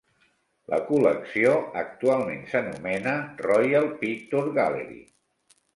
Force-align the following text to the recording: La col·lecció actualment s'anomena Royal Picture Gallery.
La 0.71 0.79
col·lecció 0.87 1.51
actualment 1.83 2.41
s'anomena 2.55 3.15
Royal 3.47 3.91
Picture 4.03 4.57
Gallery. 4.61 5.03